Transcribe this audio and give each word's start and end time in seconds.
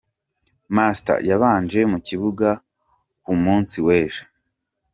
Master 0.75 1.17
yabanje 1.29 1.79
mu 1.91 1.99
kibuga 2.07 2.49
ku 3.23 3.33
munsi 3.43 3.77
w’ejo. 3.85 4.23